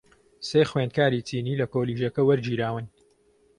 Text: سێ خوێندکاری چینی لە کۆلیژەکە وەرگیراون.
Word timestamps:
سێ 0.47 0.61
خوێندکاری 0.69 1.25
چینی 1.27 1.59
لە 1.61 1.65
کۆلیژەکە 1.73 2.21
وەرگیراون. 2.25 2.85